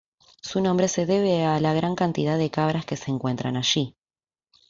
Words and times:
Su 0.41 0.61
nombre 0.61 0.87
se 0.87 1.05
debe 1.05 1.45
a 1.45 1.59
la 1.59 1.75
gran 1.75 1.93
cantidad 1.93 2.35
de 2.35 2.49
cabras 2.49 2.87
que 2.87 2.97
se 2.97 3.11
encuentran 3.11 3.55
allí. 3.55 3.95